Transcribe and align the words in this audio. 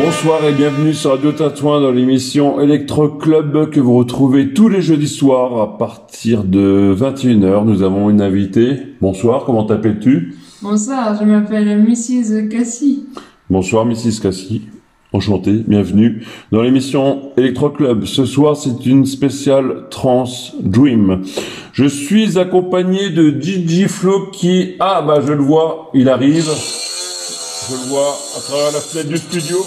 Bonsoir 0.00 0.44
et 0.44 0.52
bienvenue 0.52 0.94
sur 0.94 1.10
Radio 1.10 1.32
Tatouin 1.32 1.80
dans 1.80 1.90
l'émission 1.90 2.60
Electro 2.60 3.08
Club 3.08 3.68
que 3.70 3.80
vous 3.80 3.96
retrouvez 3.96 4.54
tous 4.54 4.68
les 4.68 4.80
jeudis 4.80 5.08
soirs 5.08 5.60
à 5.60 5.76
partir 5.76 6.44
de 6.44 6.94
21h. 6.96 7.64
Nous 7.64 7.82
avons 7.82 8.08
une 8.08 8.20
invitée. 8.20 8.76
Bonsoir, 9.00 9.44
comment 9.44 9.64
t'appelles-tu? 9.64 10.36
Bonsoir, 10.62 11.18
je 11.18 11.24
m'appelle 11.24 11.82
Mrs. 11.82 12.48
Cassie. 12.48 13.06
Bonsoir 13.50 13.86
Mrs. 13.86 14.20
Cassie. 14.22 14.68
Enchanté, 15.12 15.64
bienvenue 15.66 16.24
dans 16.52 16.62
l'émission 16.62 17.32
Electro 17.36 17.70
Club. 17.70 18.04
Ce 18.04 18.24
soir, 18.24 18.56
c'est 18.56 18.86
une 18.86 19.04
spéciale 19.04 19.86
Trans 19.90 20.30
Dream. 20.60 21.22
Je 21.72 21.86
suis 21.86 22.38
accompagné 22.38 23.10
de 23.10 23.30
DJ 23.30 23.88
Flo 23.88 24.28
qui, 24.30 24.76
ah 24.78 25.02
bah 25.02 25.18
je 25.26 25.32
le 25.32 25.42
vois, 25.42 25.90
il 25.92 26.08
arrive. 26.08 26.48
Je 27.68 27.74
le 27.74 27.88
vois 27.88 28.16
à 28.36 28.40
travers 28.40 28.72
la 28.72 28.78
fenêtre 28.78 29.08
du 29.08 29.16
studio. 29.16 29.58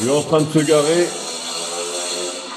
Il 0.00 0.08
est 0.08 0.10
en 0.10 0.22
train 0.22 0.40
de 0.40 0.46
se 0.46 0.58
garer. 0.66 1.06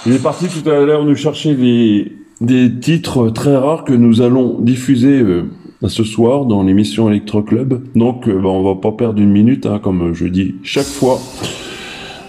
Il 0.05 0.13
est 0.13 0.23
parti 0.23 0.47
tout 0.47 0.67
à 0.69 0.79
l'heure 0.79 1.05
nous 1.05 1.15
chercher 1.15 1.53
des, 1.53 2.11
des 2.41 2.79
titres 2.79 3.29
très 3.29 3.55
rares 3.55 3.83
que 3.83 3.93
nous 3.93 4.21
allons 4.21 4.57
diffuser 4.59 5.19
euh, 5.19 5.43
ce 5.87 6.03
soir 6.03 6.45
dans 6.45 6.63
l'émission 6.63 7.09
Electro 7.09 7.43
Club. 7.43 7.83
Donc, 7.95 8.27
euh, 8.27 8.39
bah, 8.41 8.49
on 8.49 8.63
va 8.63 8.75
pas 8.75 8.91
perdre 8.91 9.21
une 9.21 9.31
minute, 9.31 9.65
hein, 9.65 9.79
comme 9.81 10.13
je 10.13 10.25
dis 10.25 10.55
chaque 10.63 10.85
fois. 10.85 11.19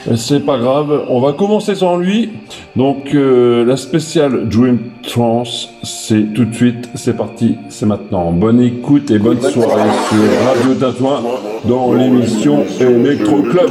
Euh, 0.09 0.17
C'est 0.17 0.45
pas 0.45 0.59
grave, 0.59 1.05
on 1.09 1.21
va 1.21 1.33
commencer 1.33 1.75
sans 1.75 1.97
lui. 1.97 2.29
Donc, 2.77 3.15
euh, 3.15 3.65
la 3.65 3.77
spéciale 3.77 4.49
Dream 4.49 4.79
Trance, 5.05 5.71
c'est 5.85 6.35
tout 6.35 6.45
de 6.45 6.55
suite, 6.55 6.91
c'est 6.95 7.17
parti, 7.17 7.57
c'est 7.71 7.87
maintenant. 7.87 8.31
Bonne 8.33 8.61
écoute 8.61 9.11
et 9.11 9.19
bonne 9.19 9.41
soirée 9.41 9.91
sur 10.11 10.47
Radio 10.47 10.75
Tatouin 10.79 11.23
dans 11.65 11.95
l'émission 11.95 12.65
Electro 12.79 13.43
Club. 13.43 13.71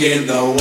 Brick 0.00 0.12
in 0.12 0.26
the 0.26 0.32
wall. 0.32 0.56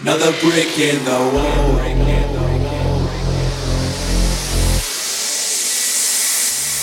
Another 0.00 0.32
brick 0.40 0.78
in 0.78 1.04
the 1.04 1.10
wall. 1.10 1.78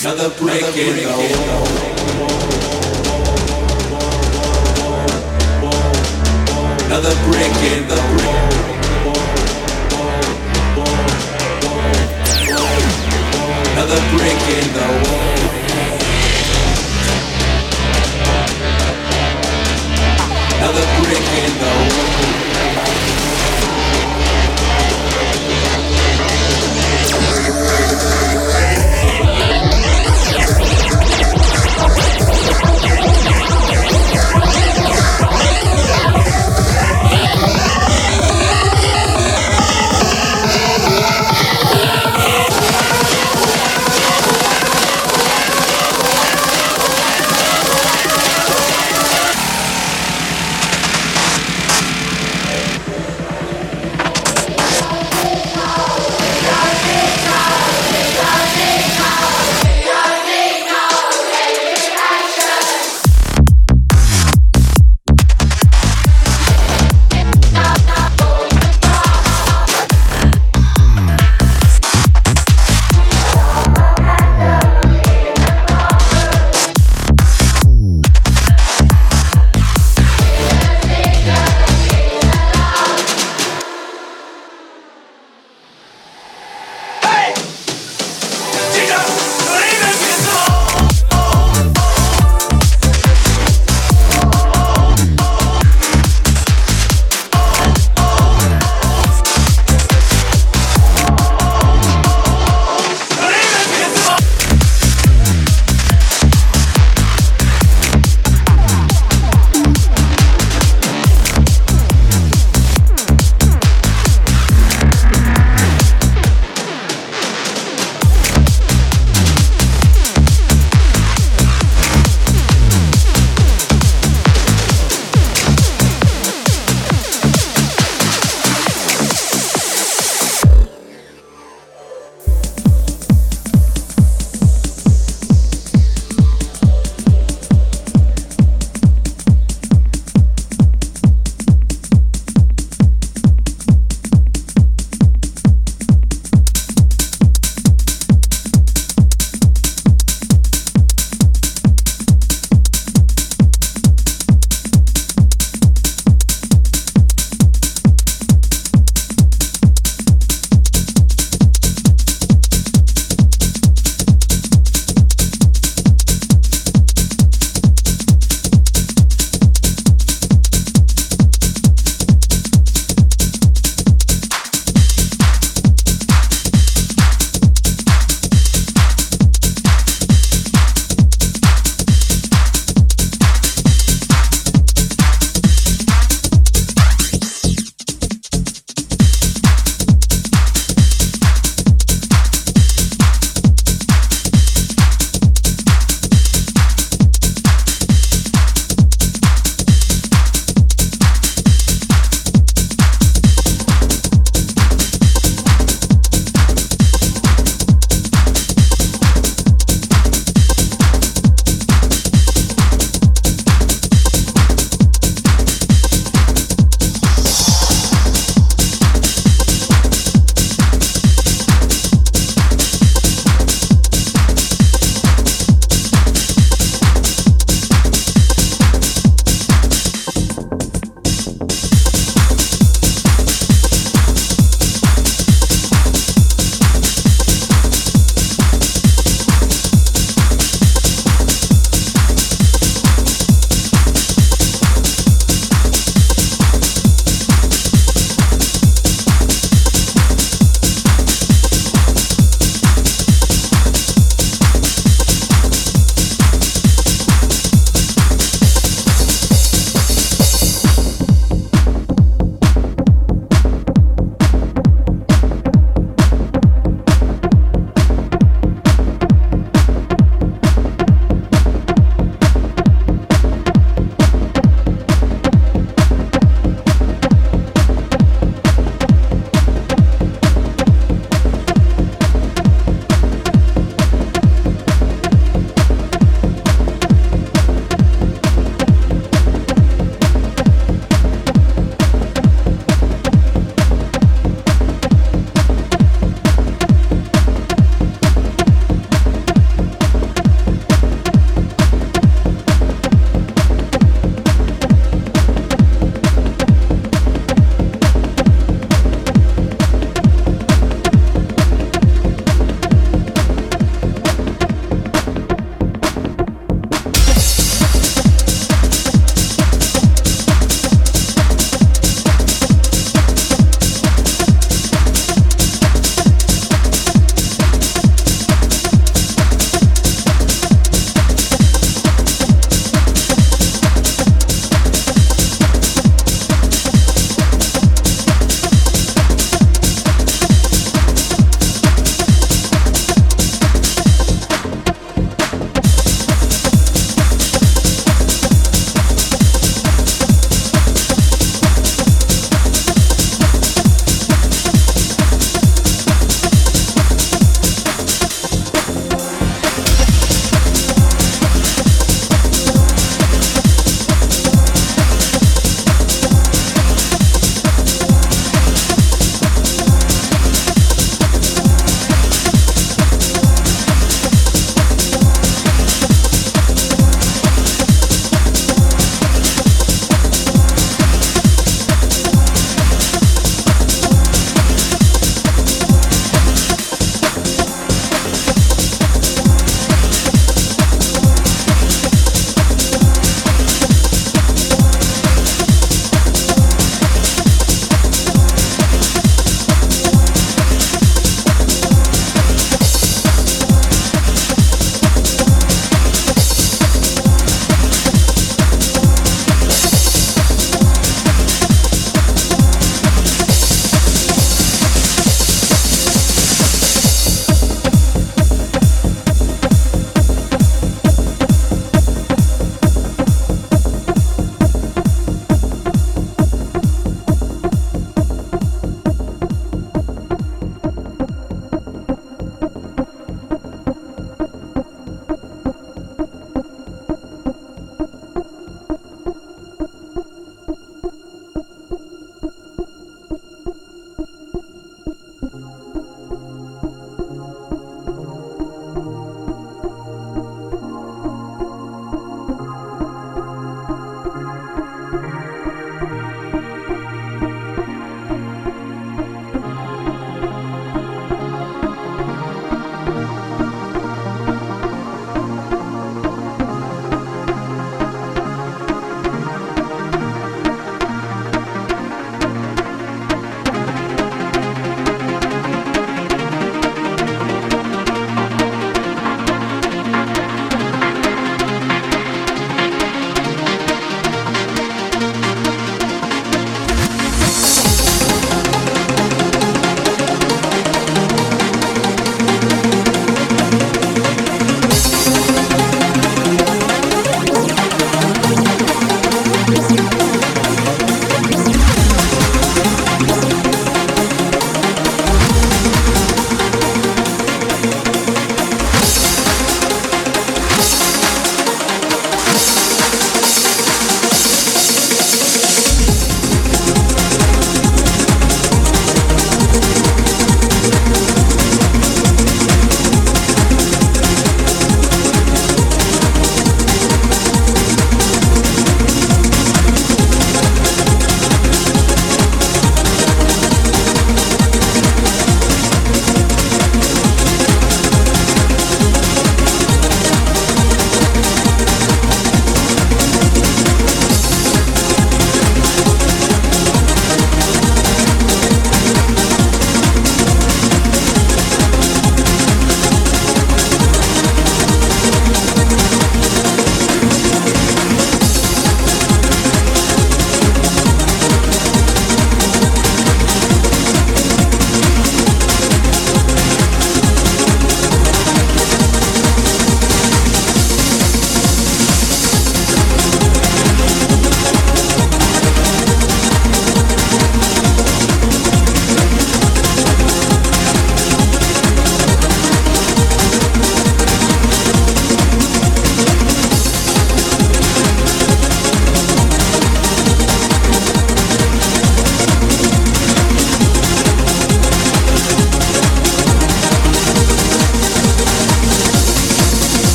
Another 0.00 0.30
brick 0.38 0.76
in 0.76 0.96
the 0.96 1.88
wall. 1.88 1.93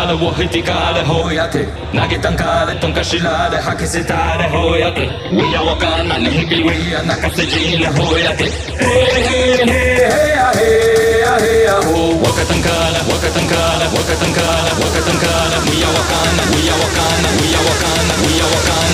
على 0.00 0.12
وحيتك 0.12 0.68
على 0.68 1.00
هويتي 1.06 1.66
ناجتنك 1.92 2.42
على 2.42 2.74
تنكشلة 2.74 3.60
حكست 3.60 4.10
على 4.10 4.44
هويتي 4.56 5.10
ويا 5.32 5.60
وكان 5.60 6.08
نهيك 6.08 6.52
الوية 6.52 7.02
نكسجين 7.02 7.80
لهويتي 7.80 8.50
وكتنكالا 12.24 13.00
وكتنكالا 13.10 13.86
وكتنكالا 13.94 14.72
وكتنكالا 14.80 15.58
ويا 15.68 15.88
وكان 15.96 16.36
ويا 16.54 16.74
وكان 16.82 17.22
ويا 17.40 17.60
وكان 17.68 18.08
ويا 18.24 18.46
وكان 18.54 18.89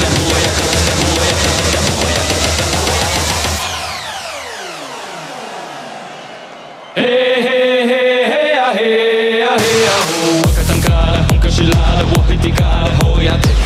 voy 13.16 13.28
a 13.28 13.38
dejar. 13.38 13.65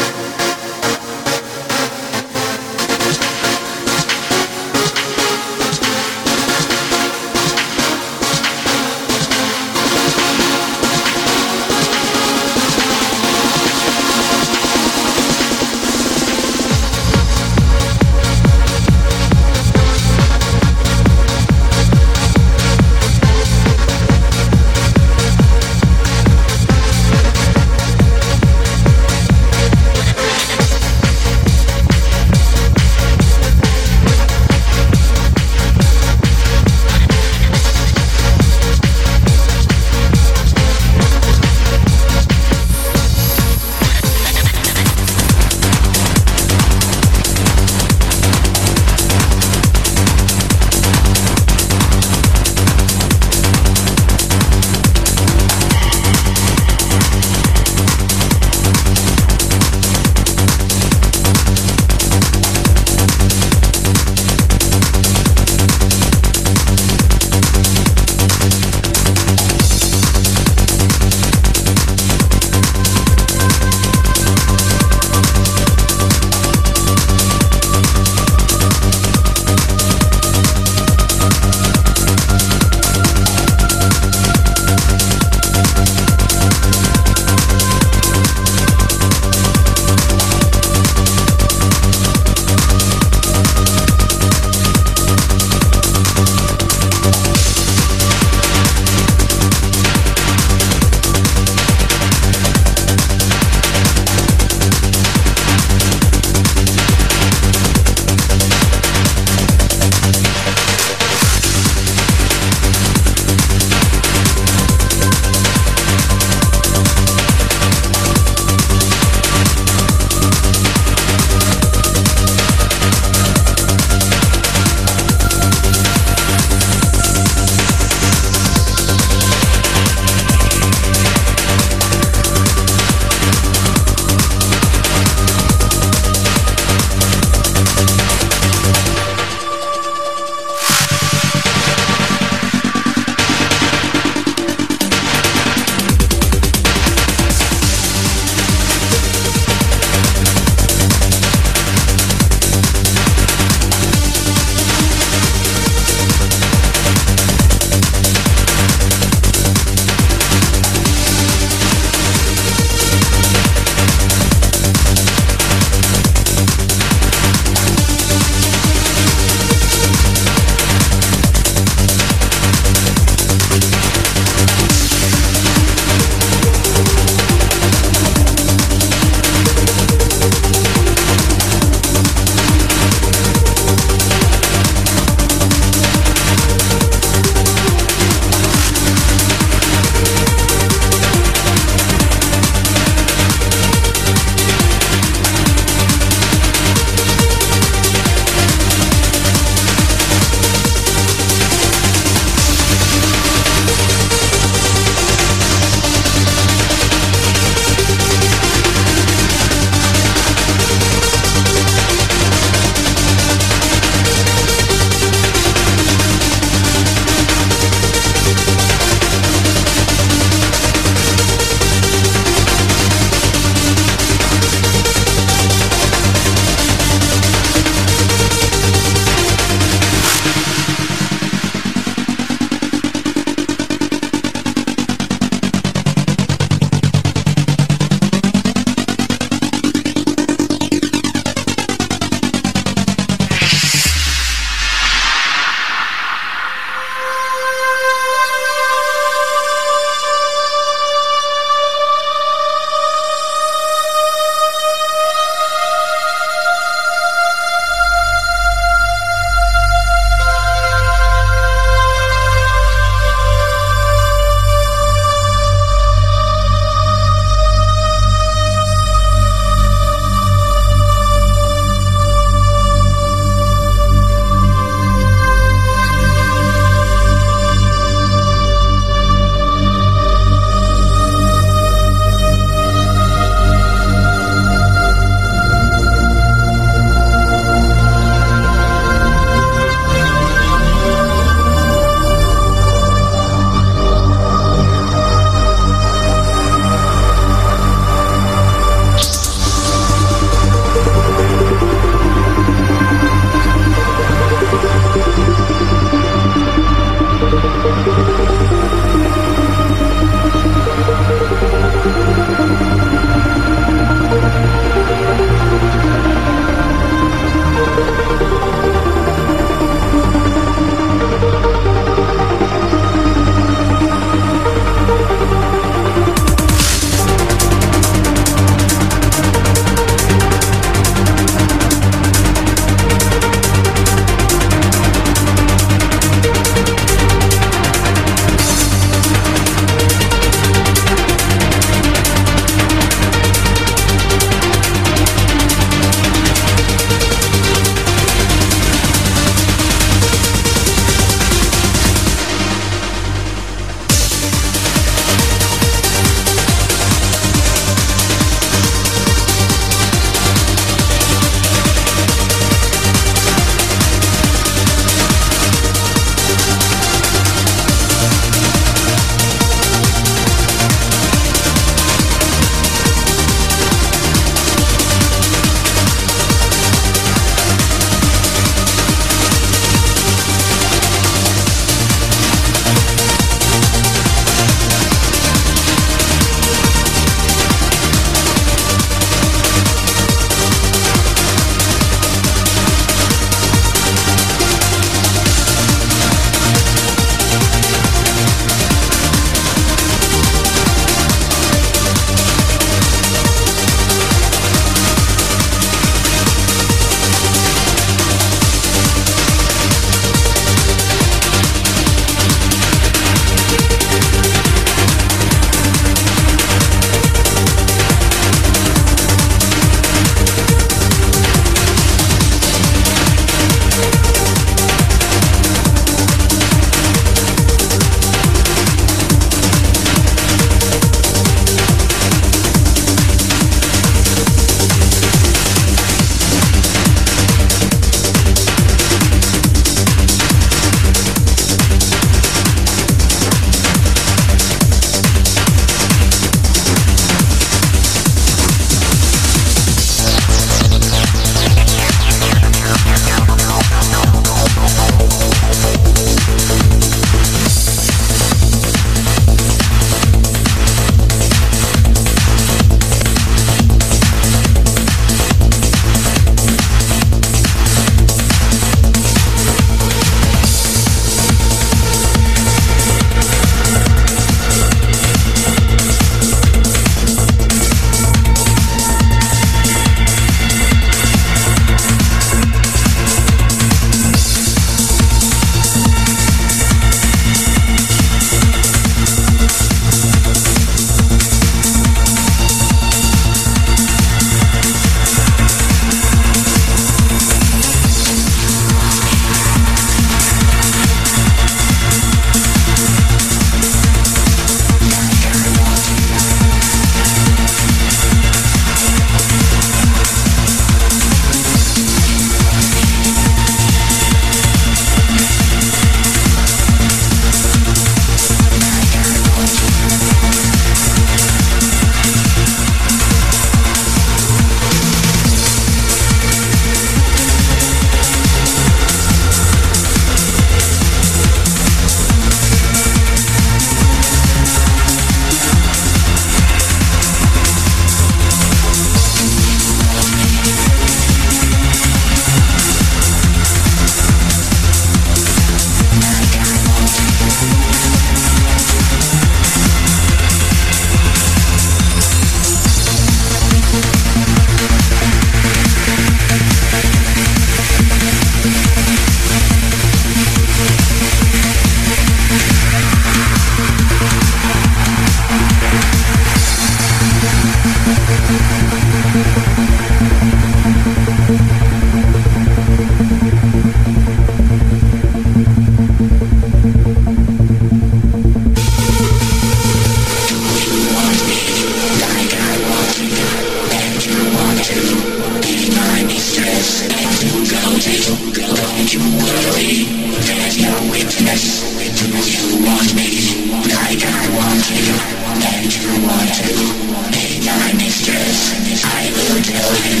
I 598.82 599.10
will 599.12 599.42
tell 599.42 599.74
you 599.86 600.00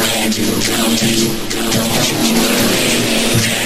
where 0.00 0.30
to 0.30 0.42
go 0.42 0.96
to. 0.96 1.12
Don't 1.50 2.10
you 2.10 2.34
worry. 2.40 3.65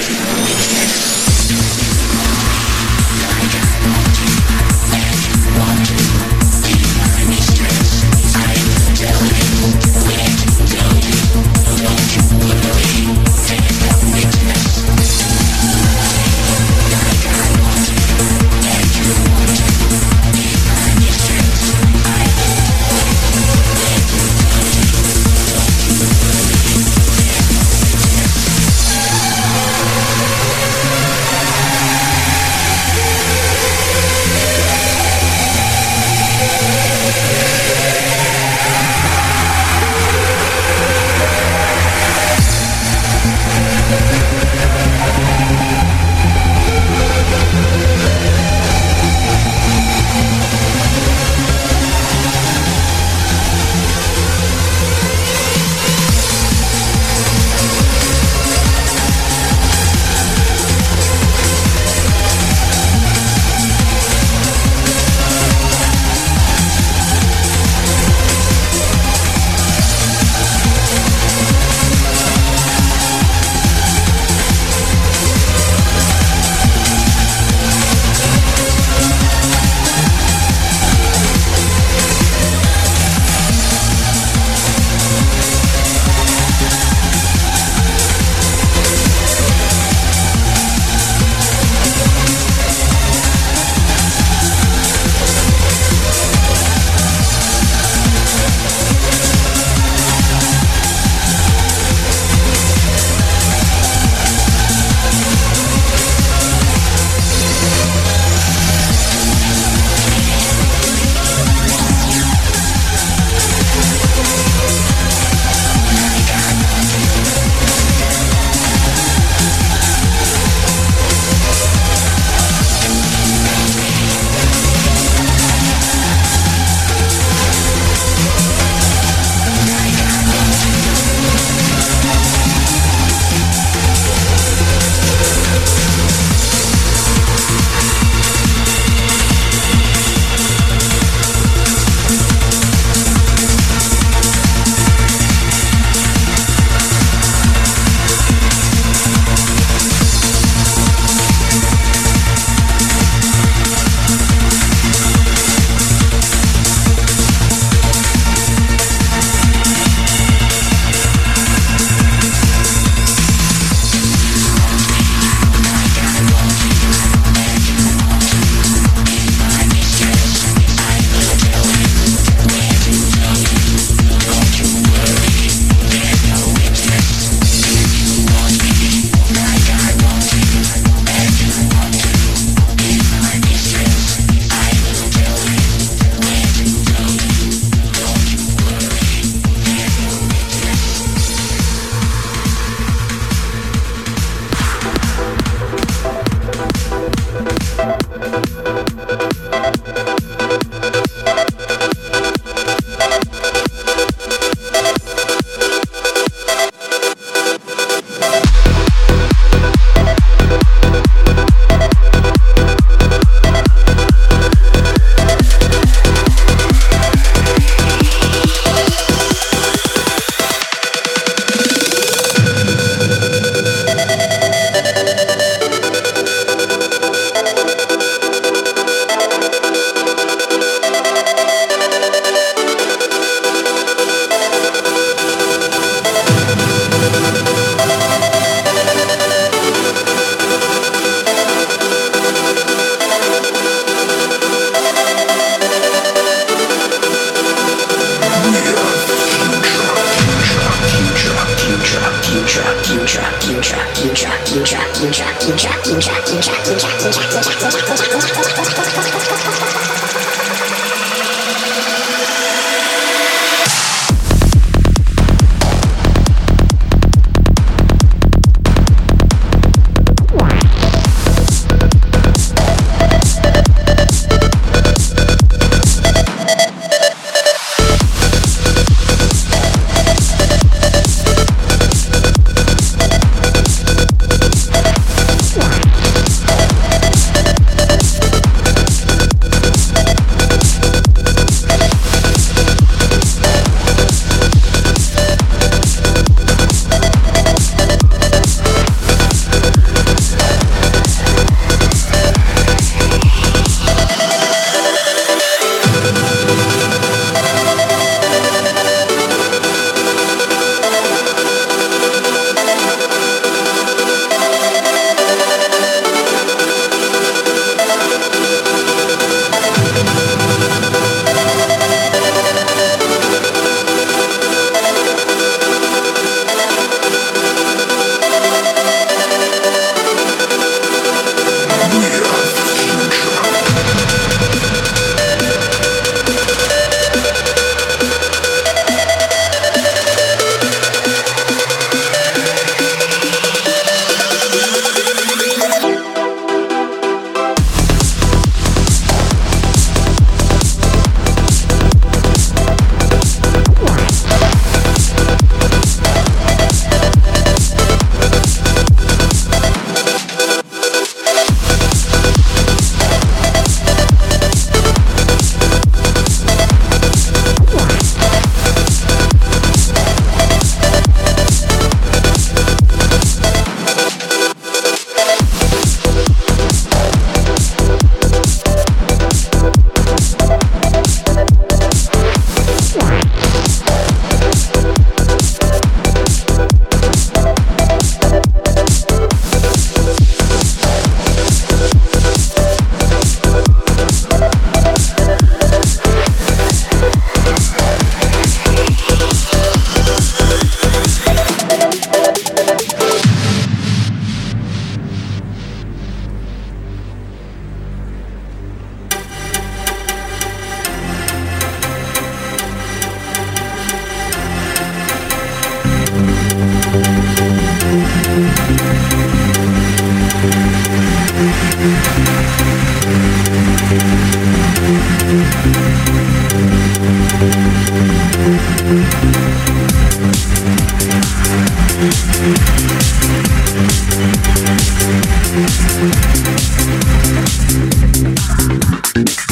Thank 439.13 439.50